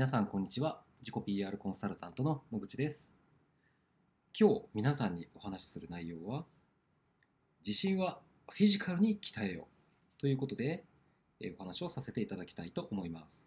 [0.00, 0.80] 皆さんこんにちは。
[1.02, 3.12] 自己 PR コンサルタントの野口です。
[4.34, 6.46] 今日皆さんにお話しする内容は
[7.66, 8.18] 自信は
[8.48, 9.68] フィジカルに鍛えよ
[10.16, 10.84] うということで
[11.58, 13.46] お話をさせていただきたいと思います。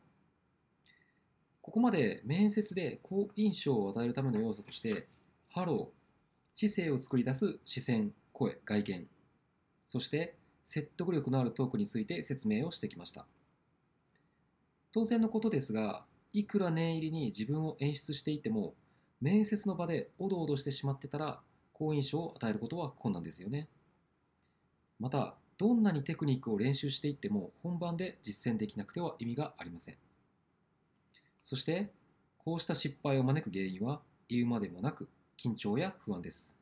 [1.63, 5.07] ここまで面接で好印象を与えるための要素として
[5.49, 9.07] ハロー知性を作り出す視線声外見
[9.87, 13.25] そして説得力のあるトークについて説明をしてきました。
[14.91, 18.73] 当然のことですがいくら念入りに自分を演出していても
[19.21, 21.39] 面接の場でおどおどしてしまってたら
[21.73, 23.67] 好印象を与えることは困難ですよね。
[24.99, 29.95] またどんなにテクニックを練習していっても本番で実践できなくては意味がありません。
[31.41, 31.91] そして
[32.39, 36.57] こうした失敗を招く原因は言うまでもなく緊張や不安です。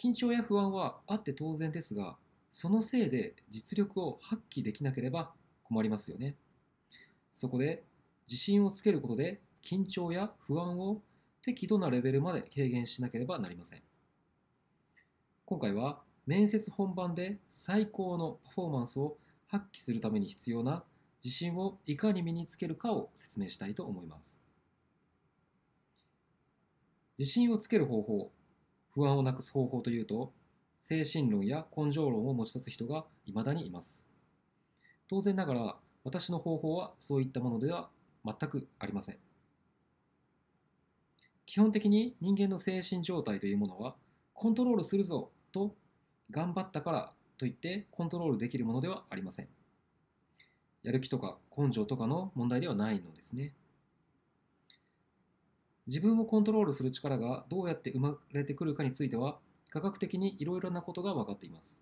[0.00, 2.16] 緊張や不安はあって当然ですが
[2.50, 5.32] そのせいで実力を発揮できなければ
[5.64, 6.36] 困りますよね。
[7.32, 7.82] そこで
[8.28, 11.02] 自信をつけることで緊張や不安を
[11.42, 13.82] 適度なレベルまで軽減しなければなりません。
[15.44, 20.84] 今回は面接本番で最高のパフォーマンスを発揮するために必要な
[21.22, 24.40] 自信をいかに身につけるかを説明したいと思います。
[27.18, 28.32] 自信をつける方法
[28.94, 30.32] 不安をなくす方法というと
[30.80, 34.06] 精神論や根性論を持ち出す人が未だにいます。
[35.08, 37.88] 当然ながら私の方法はそういったものでは
[38.24, 39.18] 全くありません。
[41.46, 43.94] 基本的に人間の精神状態というものは
[44.32, 45.74] コントロールするぞと
[46.30, 49.48] 頑張ったからといってコントロールできるものではありません。
[50.82, 53.52] やる気とか根性とかの問題ではないのですね。
[55.86, 59.38] 自分をコントロールする力がどうやって生まれてくるかについては
[59.70, 61.80] 科学的にいろいろなことが分かっています。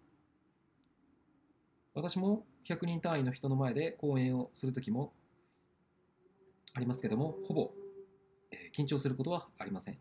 [1.94, 5.12] 私も100人単位の人の前で講演をするときも
[6.74, 7.72] ありますけども、ほぼ、
[8.50, 9.98] えー、緊張することはありません。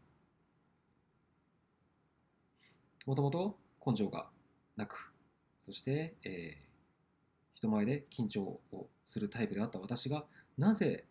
[3.06, 4.30] もともと根性が
[4.76, 5.14] なく、
[5.60, 10.26] そして、えー、人前で緊張をするタイプであった私が、
[10.58, 11.06] なぜ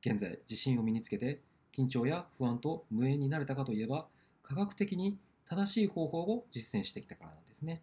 [0.00, 1.42] 現在自信を身につけて
[1.76, 4.06] 緊張や不安と無縁になれたかといえば、
[4.42, 5.18] 科学的に
[5.48, 7.82] 正しい方法を実践してきたからなんですね。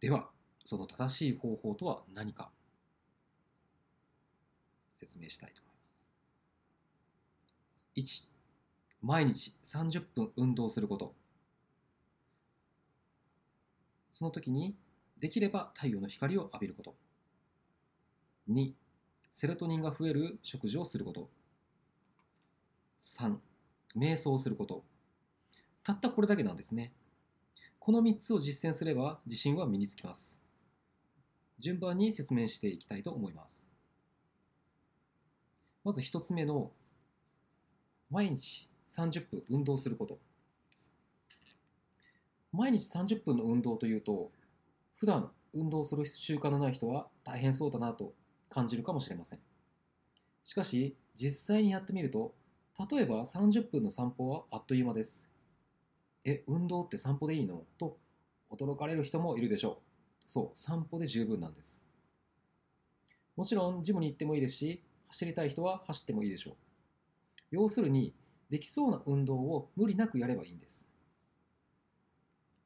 [0.00, 0.28] では、
[0.64, 2.50] その正しい方法とは何か
[5.06, 6.08] 説明したいと思います。
[7.96, 8.28] 1、
[9.02, 11.14] 毎日30分運動すること。
[14.12, 14.76] その時に
[15.18, 16.96] できれば太陽の光を浴びること。
[18.50, 18.72] 2、
[19.30, 21.30] セロトニンが増える食事をすること。
[22.98, 23.36] 3、
[23.96, 24.84] 瞑想をすること。
[25.82, 26.92] たったこれだけなんですね。
[27.78, 30.40] この3つを実践すれば自信は身につきます。
[31.58, 33.65] 順番に説明していきたいと思います。
[35.86, 36.72] まず1つ目の
[38.10, 40.18] 毎日30分運動すること。
[42.50, 44.32] 毎日30分の運動というと
[44.96, 48.14] 普段運動する習慣のない人は大変そうだなと
[48.50, 49.38] 感じるかもしれません。
[50.44, 52.34] しかし実際にやってみると
[52.90, 55.30] 例えば30分の散歩はあっという間です。
[56.24, 57.62] え運動って散歩でいいの？
[57.78, 57.96] と
[58.50, 60.24] 驚かれる人もいるでしょう。
[60.26, 61.84] そう散歩で十分なんです。
[63.36, 66.54] もちろんジムに行ってもいいですし走りたい人は走ってもいいでしょう。
[67.50, 68.14] 要するに、
[68.50, 70.86] できそうな運動を無理なくやればいいんです。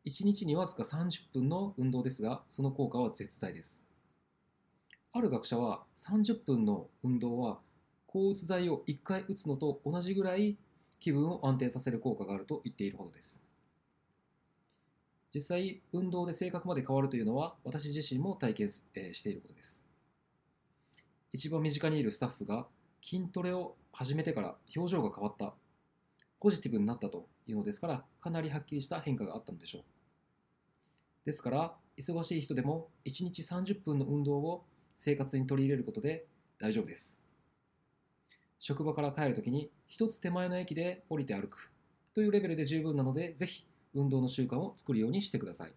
[0.05, 3.85] 1日にわずか30分の運動ですが、その効果は絶大です。
[5.13, 7.61] ある学者は30分の運動は
[8.07, 10.57] 抗うつ剤を1回打つのと同じぐらい
[11.01, 13.43] 気分を安定させる効果があると言っているほどです。
[15.33, 18.83] 実際、運動で性格まで変わるというのは私自身も体験し
[19.23, 19.85] ていることです。
[21.33, 22.67] 一番身近にいるスタッフが
[23.03, 25.55] 筋トレを始めてから表情が変わった、
[26.41, 29.83] ポジティブになったというのですから、かなりはっきりした変化があったのでしょう。
[31.25, 34.65] ですから、忙しい人でも1日30分の運動を
[34.97, 36.27] 生活に取り入れることで
[36.59, 37.21] 大丈夫です。
[38.59, 41.71] 職場から帰るときに一つ手前の駅で降りて歩く
[42.13, 45.73] というレベルで十分なので、ぜひ運動の習慣を作るようにしてください。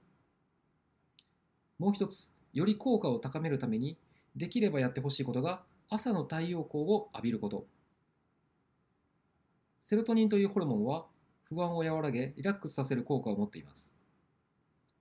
[1.77, 3.97] もう一つ、より効果を高めるために
[4.35, 7.65] できればやってほしいことが朝の太陽光を浴びること。
[9.79, 11.05] セロトニンというホルモンは
[11.43, 13.95] 不安を和らげリラックスさせる効果を持っています。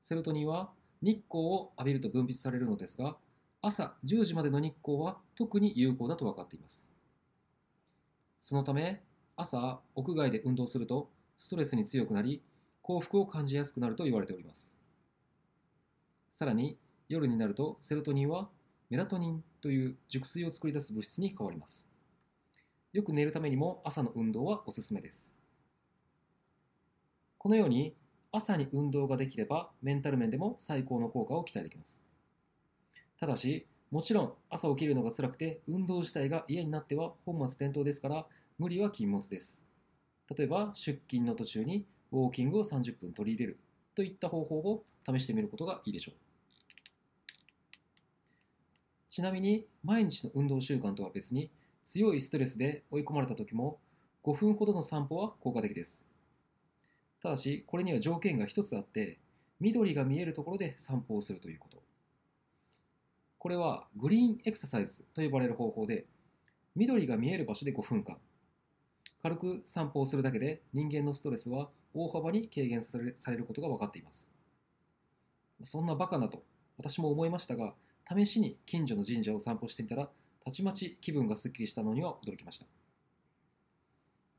[0.00, 0.70] セロトニンは
[1.00, 3.16] 日光を浴びると分泌されるのですが
[3.60, 6.88] 朝10時までの日光は特に有効だと分かっています。
[8.38, 9.02] そのため
[9.36, 11.08] 朝屋外で運動すると
[11.38, 12.42] ストレスに強くなり
[12.82, 14.76] 幸福を感じやすくなると言われております。
[16.30, 16.76] さらに
[17.08, 18.48] 夜になるとセロトニンは
[18.92, 21.88] メラトニンという熟睡を作り出す物質に変わります。
[22.92, 25.32] よく寝るためにも朝の運動はおすすめです。
[27.38, 27.94] このように
[28.32, 32.02] 朝に運動ができればメンタル面でも最高の効果を期待できます。
[33.18, 38.26] ただしもちろん朝起きるのが辛くて運動自体が嫌になっては本末転倒ですから
[38.58, 39.64] 無理は禁物です。
[40.36, 43.58] 例えば出勤の途中にウォーキングを30分取り入れる
[43.94, 46.21] といった方法を試してみることがいいでしょう。
[49.12, 51.50] ちなみに毎日の運動習慣とは別に
[51.84, 53.78] 強いストレスで追い込まれた時も
[54.24, 56.08] 5分ほどの散歩は効果的です。
[57.22, 59.18] ただしこれには条件が一つあって
[59.60, 61.82] 緑が見えるところで散歩をするということ。
[63.38, 66.06] これはグリーンエクササイズと呼ばれる方法で
[66.74, 68.16] 緑が見える場所で5分間
[69.22, 74.30] 軽く散歩をするだけで人間のストレスは大幅に軽減されされることが分かっています。
[75.62, 76.42] そんなバカなと
[76.78, 77.74] 私も思いましたが
[78.14, 80.08] 試しに近所の神社を散歩してみたら
[80.44, 82.66] たちまち気分がすっきりしたのには驚きました。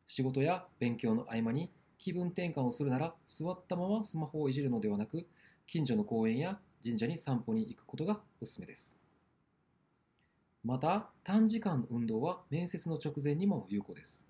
[0.06, 5.26] 仕事や勉強の合間に気分転換をするなら座ったままスマホをいじるのではなく
[5.66, 8.98] 近所の公園や神社に散歩に行くことがおすすめです。
[10.64, 14.28] また短時間の運動は面接の直前にも有効です。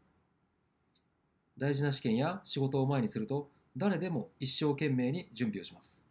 [1.58, 6.04] 大事な試験や仕事を前にすると誰でも一生懸命に準備をします。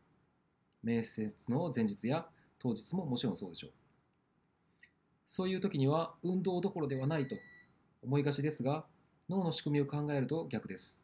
[0.83, 2.27] 面接の前日や
[2.63, 3.71] 当日ももちろんそうでしょう。
[5.27, 7.37] そういう時には運動どころではないと
[8.05, 8.85] 思いがちですが
[9.29, 11.03] 脳の仕組みを考えると逆です。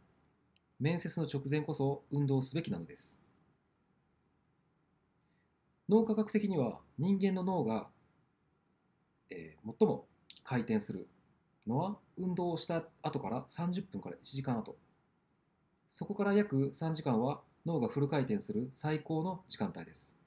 [0.78, 3.20] 面接の直前こそ運動すべきなのです。
[5.88, 7.88] 脳科学的には人間の脳が、
[9.30, 10.06] えー、最も
[10.44, 11.08] 回転する
[11.66, 14.76] のは運動をした後から30分から1時間後。
[15.88, 20.17] そこから約3時間は脳がフル回転する最高の時間帯です。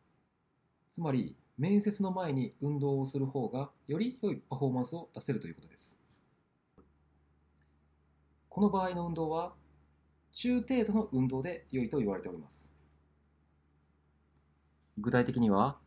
[0.92, 6.00] つまり面接の前に運動をする方がより良いパフォーマンスを出せるということです
[8.50, 9.54] この場合の運動は
[10.34, 12.72] 中程度の運動で良いと言われております
[15.00, 15.78] 具体的には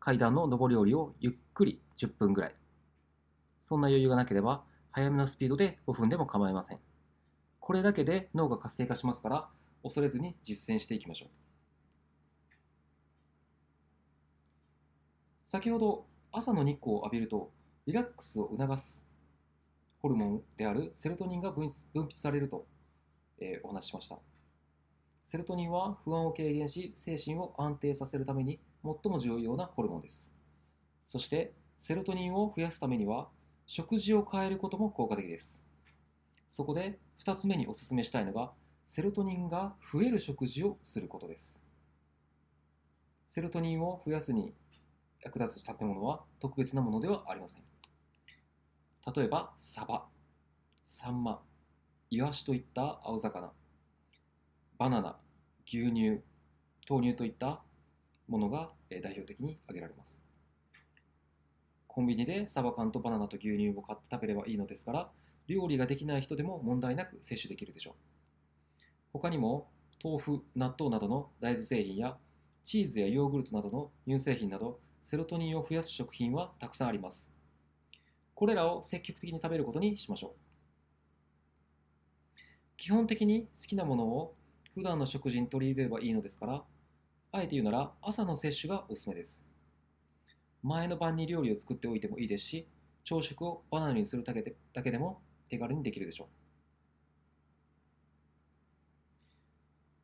[0.00, 2.54] 階段の上り下りをゆっくり10分ぐらい
[3.60, 4.62] そんな余裕がなければ
[4.96, 6.78] 早めのスピードで5分でも構いません。
[7.60, 9.48] これだけで脳が活性化しますから、
[9.82, 11.45] 恐れずに実践していきましょう。
[15.48, 17.52] 先ほど朝の日光を浴びると
[17.86, 19.06] リラックスを促す
[20.02, 22.66] ホルモンであるセロトニンが分泌されると、
[23.38, 24.18] えー、お話ししました。
[25.22, 30.32] セロトニンは不安を軽減し精神を安定させるために最も重要なホルモンです。
[31.06, 33.28] そしてセロトニンを増やすためには
[33.66, 35.62] 食事を変えることも効果的です。
[36.50, 38.50] そこで2つ目にお勧めしたいのが、
[38.88, 41.62] セロトニンが増える食事をすることです。
[43.28, 44.52] セロトニンを増やすに
[45.26, 47.62] 役立つ食べ物は特別なものではありません。
[49.12, 50.06] 例えば、サバ、
[50.84, 51.42] サンマ、
[52.10, 53.50] イワシといった青魚、
[54.78, 55.16] バナナ、
[55.66, 56.20] 牛乳、
[56.88, 57.60] 豆乳といった
[58.28, 60.22] ものが代表的に挙げられます。
[61.88, 65.10] コンビニでサバ缶とバナナと牛乳を買って食べればいいのですから、
[65.48, 67.94] 料理ができない人でも問題なく摂取できるでしょう。
[69.12, 69.68] 他にも、
[70.04, 72.16] 豆腐、納豆などの大豆製品や、
[72.66, 77.30] チーズやヨーグルトなどの乳製品など、セロトニンを増やす食品はたくさんあります。
[78.34, 80.36] これらを積極的に食べることにしましょう。
[82.76, 84.34] 基本的に好きなものを
[84.74, 86.64] 普段の食事に取り入れればいいのですから、
[87.30, 89.46] あえて言うなら朝の摂取がおすすめです。
[90.64, 92.66] 前の晩に料理を作っておいてもいいですし、
[93.04, 96.45] 朝食をバナナにするだけでだけでも手軽にできるでしょう。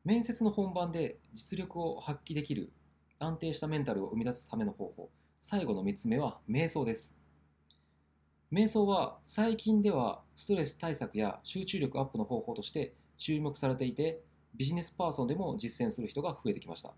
[0.05, 2.73] 面接の本番で実力を発揮できる
[3.19, 7.15] 安定したメンタルを生み出すための方法、最後の3つ目は瞑想です。
[8.51, 14.19] 瞑想は最近ではストレス対策や集中力アップの方法として注目されていて、
[14.55, 16.91] ビジネスパーソンでも実践する人が増えてきました。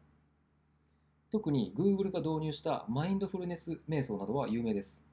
[1.31, 5.03] 特に Google が導入したマインドフルネス瞑想などは有名です。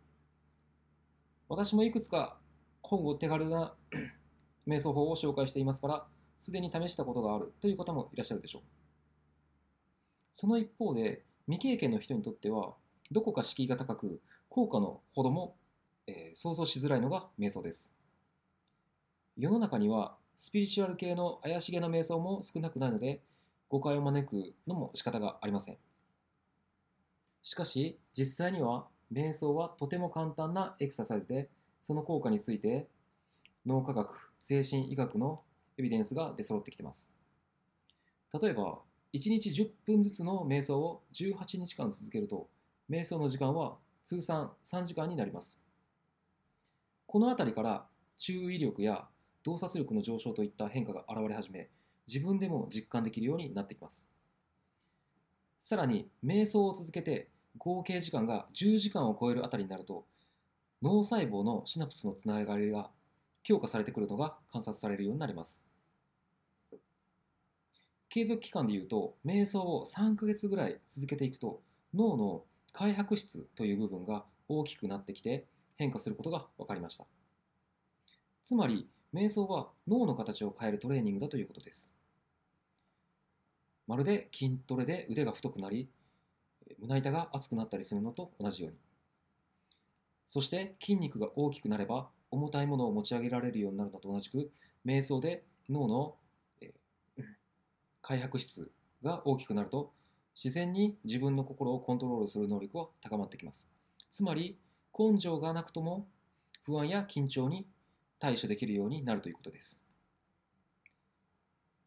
[1.47, 2.39] 私もいくつか
[2.81, 3.75] 今後手軽な
[4.67, 6.07] 瞑想法を紹介していますから、
[6.43, 8.63] すでに試したことがあるという方もいらっしゃるでしょう。
[10.33, 12.75] その一方で、未経験の人にとっては、
[13.13, 15.55] どこか敷居が高く、効果のほども、
[16.09, 17.93] えー、想像しづらいのが瞑想です。
[19.39, 23.23] 世の中には、スピリチュアル系の怪しげな瞑想も少なくないので、
[23.69, 25.77] 誤解を招くのも仕方がありません。
[27.43, 31.49] しかし、実際には瞑想はとても簡単なエクササイズで、
[31.83, 32.89] その効果について
[33.65, 35.41] 脳科学、精神医学の
[35.79, 37.13] エビデンスが出揃ってきてます。
[38.41, 38.79] 例えば、
[39.13, 42.49] 1日10分ずつの瞑想を18日間続けると、
[42.89, 45.61] 瞑想の時間は通算3時間になります。
[47.07, 47.87] この辺りから
[48.17, 49.07] 注意力や
[49.43, 51.69] 洞察力の上昇といった変化が現れ始め、
[52.07, 54.09] 自分でも実感できるようになってきます。
[55.59, 60.05] さらに、瞑想を続けて合計時間が10時間を超えるあたりになると、
[60.83, 62.91] 脳細胞のシナプスのつながりが
[63.43, 65.65] 強化されてくるのが観察されるようになります。
[68.09, 71.63] 継続期間でいうと、瞑想を3ヶ月ぐらい続けていくと、
[71.95, 75.47] 脳の開白質という部分が大きくなってきて
[75.77, 77.07] 変化することが分かりました。
[78.45, 81.93] つまり、瞑想は脳の形を変えるトレーニングだということです。
[83.87, 85.89] まるで筋トレで腕が太くなり、
[86.79, 88.79] 胸板が厚くなったりするのと同じように。
[90.27, 94.51] そして筋肉が大きくなれば重たいものを持ち上げられるようになるのと同じく、
[94.87, 96.17] 瞑想で脳の、
[96.61, 97.25] えー
[98.01, 98.73] 開白質
[99.05, 99.93] が大きくなると、
[100.35, 103.71] 自然に自分の心をコントロールする能力は高まってきます。
[104.11, 104.59] つまり、
[104.99, 106.09] 根性がなくとも
[106.65, 107.67] 不安や緊張に
[108.19, 109.81] 対処できるようになるということです。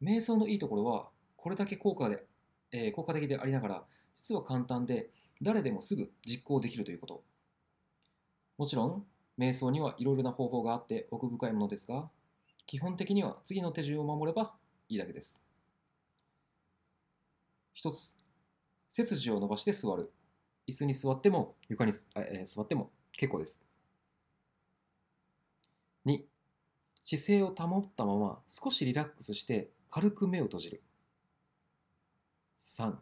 [0.02, 2.24] 瞑想のいいところは、これだけ効果で、
[2.72, 3.84] えー効果的でありながら、
[4.20, 5.10] 実は簡単で、
[5.42, 7.24] 誰でもすぐ実行できるということ。
[8.58, 9.06] もちろん、
[9.38, 12.10] 瞑想にはいろいろな方法があって奥深いものですが、
[12.68, 14.56] 基本的には次の手順を守れば
[14.90, 15.40] いいだけです。
[17.74, 18.16] 一つ、
[18.90, 20.12] 背筋を伸ばして座る。
[20.68, 23.64] 椅子に座っても床に、えー座っても結構です。
[26.06, 26.26] 2、
[27.04, 30.84] 姿勢を保ったまま少しリラックスして軽く目を閉じる。
[32.58, 32.96] 3、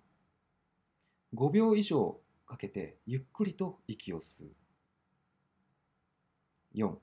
[1.33, 4.62] 5秒以上かけてゆっくりと息を吸う。
[6.75, 6.95] 4、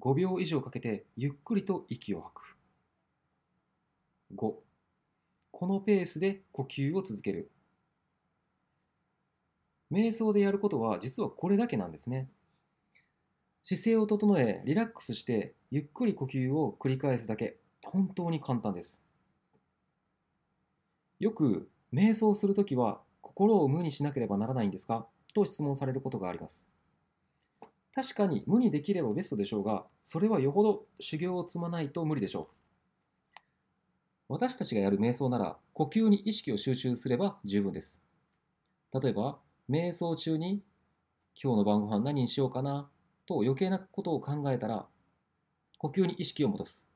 [0.00, 2.56] 5秒以上かけてゆっくりと息を吐く。
[4.36, 4.54] 5、
[5.52, 7.50] このペースで呼吸を続ける。
[9.92, 12.28] 瞑想でやることは実はこれだけなんですね。
[13.62, 17.56] 姿勢を整え、リラックスして、ゆっくり呼吸を繰り返すだけ。
[17.82, 19.02] 本当に簡単です。
[21.18, 25.06] よく、瞑想するときは心を無にしなければならないんですか？
[25.32, 26.66] と質問されることがあります。
[27.94, 33.40] 確かに無にできればベストでしょうが、それはよほど修行を積まないと無理でしょう。
[34.28, 38.02] 私たちがやる瞑想なら、呼吸に意識を集中すれば十分です。
[38.92, 39.38] 例えば、
[39.70, 40.62] 瞑想中に、
[41.40, 42.88] 今日の晩ご飯何にしようかな
[43.26, 44.86] と余計なことを考えたら、
[45.78, 46.88] 呼吸に意識を戻す。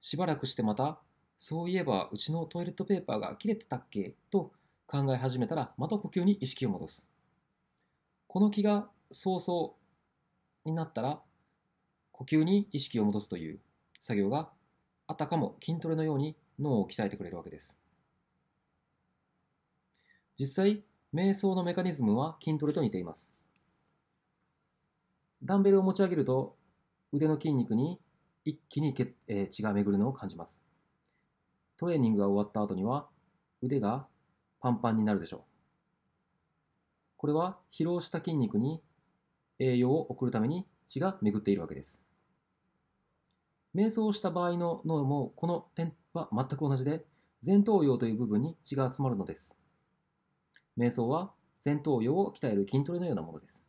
[0.00, 1.00] しばらくしてまた、
[1.40, 4.52] そういえばうちのトイレットペーパーが切れてたっけと
[4.86, 7.08] 考え始めたら、また呼吸に意識を戻す。
[8.28, 9.77] この気が早々
[10.64, 11.20] になったら、
[12.12, 13.60] 呼吸に意識を戻すという
[14.00, 14.50] 作業が
[15.06, 17.78] あたかも筋トレのように脳を鍛えてくれるわけです。
[20.38, 20.82] 実際、
[21.14, 23.32] 瞑想のメカニズムは筋トレと似ています。
[25.42, 26.56] ダンベルを持ち上げると
[27.12, 28.00] 腕の筋肉に
[28.44, 30.62] 一気に血,、が巡るのを感じます。
[31.76, 33.08] トレーニングが終わった後には
[33.62, 34.06] 腕が
[34.60, 35.40] パンパンになるでしょう。
[37.16, 38.82] これは疲労した筋肉に
[39.58, 42.04] 栄養を送るために血が巡っているわけです。
[43.74, 47.04] 瞑想をした場合の脳もこの点は全く同じで
[47.44, 49.58] 前頭葉という部分に血が集まるのです。
[50.76, 51.32] 瞑想は
[51.64, 53.66] 前頭葉を鍛える筋トレのようなものです。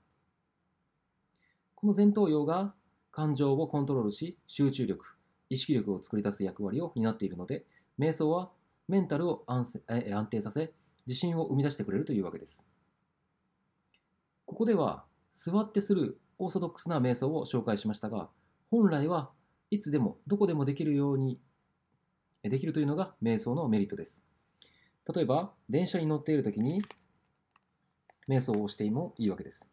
[1.75, 2.73] この前頭葉が
[3.11, 5.05] 感情をコントロールし集中力、
[5.49, 7.65] 意識力を作り出す役割を担っているので、
[7.97, 8.51] 瞑想は
[8.87, 10.73] メンタルを安安定させ、
[11.07, 12.67] 自信を生み出してくれるというわけです。
[14.45, 18.29] ここでは座ってするオーソドックスな瞑想を紹介しましたが、
[18.71, 19.31] 本来は
[19.71, 21.39] いつでもどこでもできるように
[22.43, 24.25] できるというのが瞑想のメリットです。
[25.13, 26.81] 例えば、電車に乗っているときに
[28.27, 29.69] 瞑想をしてもいいわけです。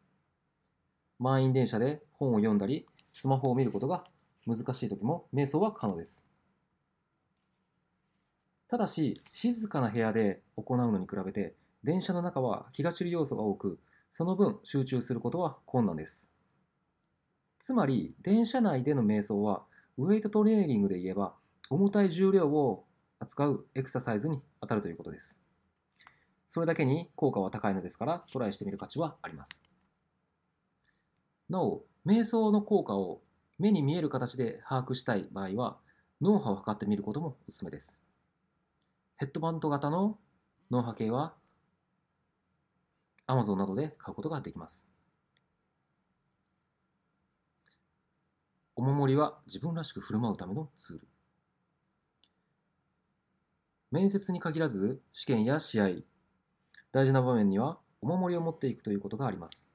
[1.18, 4.04] 満員電車で本を読んだり、スマホを見ることが
[4.46, 6.26] 難しいときも瞑想は可能です。
[8.68, 13.78] ただし、静かな部屋で行うのに比べて、電車の中は気が散る要素が多く、
[14.16, 16.26] その分集中することは困難です。
[17.58, 19.64] つまり、電車内での瞑想は、
[19.98, 21.34] ウェイトトレーニングで言えば、
[21.68, 22.86] 重たい重量を
[23.18, 25.38] 扱うエクササイズに当たるということです。
[26.48, 29.62] それだけに効果は高いのですから、トライしてみる価値はあります。
[31.50, 33.20] なお、瞑想の効果を
[33.58, 35.76] 目に見える形で把握したい場合は、
[36.22, 37.98] 脳波を測ってみることもおすすめです。
[39.18, 40.16] ヘッドバンド型の
[40.70, 41.34] 脳波計は
[43.26, 44.86] Amazon などで買うことができます。
[48.76, 51.08] お守りは自分らしく振る舞うためのツール。
[53.90, 55.88] 面接に限らず試験や試合、
[56.92, 59.70] 大事な場面にはおお守りを持っていくということがあります